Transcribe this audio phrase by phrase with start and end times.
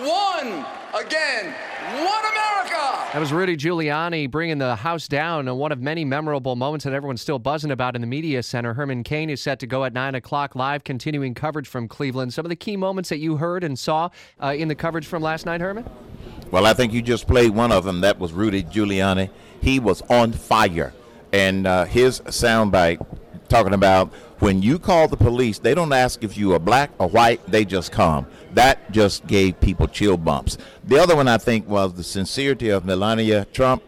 [0.00, 0.64] one
[0.94, 1.54] again.
[1.84, 3.08] One America!
[3.12, 6.92] That was Rudy Giuliani bringing the House down on one of many memorable moments that
[6.92, 8.74] everyone's still buzzing about in the media center.
[8.74, 12.32] Herman Cain is set to go at 9 o'clock live, continuing coverage from Cleveland.
[12.32, 14.08] Some of the key moments that you heard and saw
[14.42, 15.84] uh, in the coverage from last night, Herman?
[16.50, 18.00] Well, I think you just played one of them.
[18.00, 19.30] That was Rudy Giuliani.
[19.60, 20.92] He was on fire.
[21.32, 23.04] And uh, his soundbite
[23.48, 24.12] talking about
[24.44, 27.64] when you call the police, they don't ask if you are black or white, they
[27.64, 28.26] just come.
[28.52, 30.58] That just gave people chill bumps.
[30.84, 33.82] The other one I think was the sincerity of Melania Trump.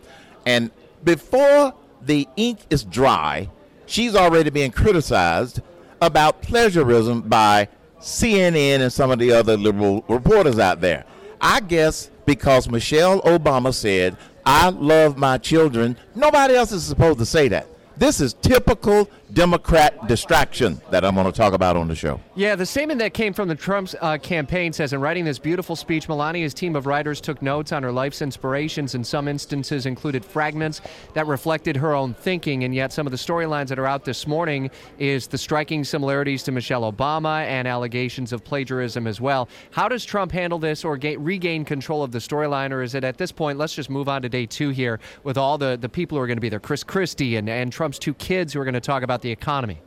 [0.47, 0.71] And
[1.05, 3.51] before the ink is dry,
[3.85, 5.61] she's already being criticized
[6.01, 7.69] about plagiarism by
[8.01, 11.05] CNN and some of the other liberal reporters out there.
[11.39, 14.17] I guess because Michelle Obama said,
[14.47, 17.67] I love my children, nobody else is supposed to say that.
[17.99, 22.21] This is typical Democrat distraction that I'm going to talk about on the show.
[22.35, 25.75] Yeah, the statement that came from the Trump's uh, campaign says in writing this beautiful
[25.75, 28.95] speech, Melania's team of writers took notes on her life's inspirations.
[28.95, 30.81] In some instances, included fragments
[31.15, 32.65] that reflected her own thinking.
[32.65, 36.43] And yet, some of the storylines that are out this morning is the striking similarities
[36.45, 39.49] to Michelle Obama and allegations of plagiarism as well.
[39.71, 43.05] How does Trump handle this or ga- regain control of the storyline, or is it
[43.05, 43.59] at this point?
[43.59, 46.27] Let's just move on to day two here with all the the people who are
[46.27, 48.81] going to be there, Chris Christie and and Trump's two kids who are going to
[48.81, 49.79] talk about the economy.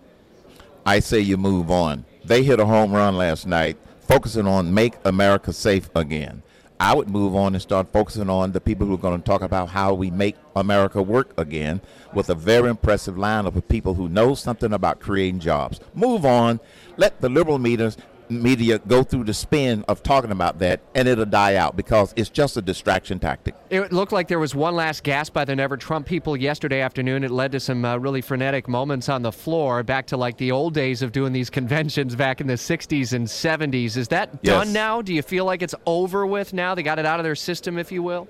[0.88, 2.03] I say you move on.
[2.25, 6.41] They hit a home run last night, focusing on make America safe again.
[6.80, 9.44] I would move on and start focusing on the people who are going to talk
[9.44, 11.80] about how we make America work again
[12.11, 15.80] with a very impressive lineup of people who know something about creating jobs.
[15.93, 16.59] Move on.
[16.97, 17.97] Let the liberal leaders
[18.30, 22.30] media go through the spin of talking about that and it'll die out because it's
[22.30, 23.55] just a distraction tactic.
[23.69, 27.23] It looked like there was one last gasp by the Never Trump people yesterday afternoon.
[27.23, 30.52] It led to some uh, really frenetic moments on the floor, back to like the
[30.52, 33.97] old days of doing these conventions back in the 60s and 70s.
[33.97, 34.53] Is that Yes.
[34.66, 35.02] done now?
[35.02, 36.75] Do you feel like it's over with now?
[36.75, 38.27] They got it out of their system, if you will?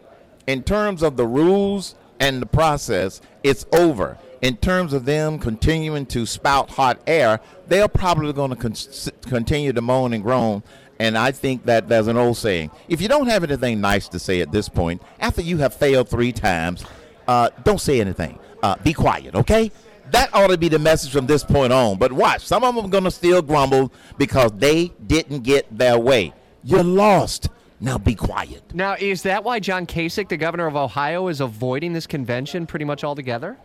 [0.48, 4.18] in terms of the rules and the process, it's over.
[4.42, 8.76] In terms of them continuing to spout hot air, they're probably going to con-
[9.24, 10.64] continue to moan and groan.
[10.98, 14.20] And I think that there's an old saying if you don't have anything nice to
[14.20, 16.86] say at this point, after you have failed three times,
[17.28, 18.40] uh, don't say anything.
[18.62, 19.72] Uh, be quiet, okay?
[20.12, 21.98] That ought to be the message from this point on.
[21.98, 25.98] But watch, some of them are going to still grumble because they didn't get their
[25.98, 26.34] way.
[26.64, 27.50] You're lost.
[27.80, 28.74] Now be quiet.
[28.74, 32.84] Now, is that why John Kasich, the governor of Ohio, is avoiding this convention pretty
[32.84, 33.58] much altogether?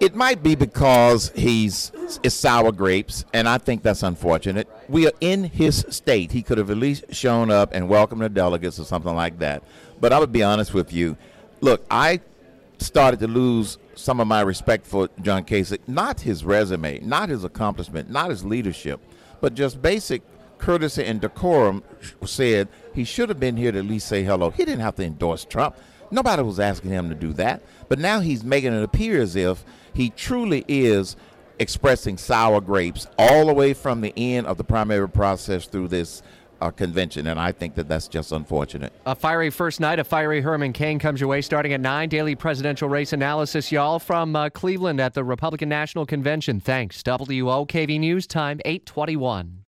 [0.00, 1.92] It might be because he's
[2.22, 4.68] it's sour grapes, and I think that's unfortunate.
[4.88, 6.32] We are in his state.
[6.32, 9.62] He could have at least shown up and welcomed the delegates or something like that.
[10.00, 11.16] But I would be honest with you.
[11.60, 12.20] Look, I
[12.78, 17.44] started to lose some of my respect for John Kasich, not his resume, not his
[17.44, 19.00] accomplishment, not his leadership,
[19.40, 20.22] but just basic
[20.62, 21.82] courtesy and decorum
[22.24, 24.50] said he should have been here to at least say hello.
[24.50, 25.76] He didn't have to endorse Trump.
[26.10, 27.62] Nobody was asking him to do that.
[27.88, 31.16] But now he's making it appear as if he truly is
[31.58, 36.22] expressing sour grapes all the way from the end of the primary process through this
[36.60, 37.26] uh, convention.
[37.26, 38.92] And I think that that's just unfortunate.
[39.04, 42.08] A fiery first night, a fiery Herman Cain comes your way starting at 9.
[42.08, 46.60] Daily presidential race analysis, y'all, from uh, Cleveland at the Republican National Convention.
[46.60, 47.02] Thanks.
[47.02, 49.58] WOKV News Time, 821.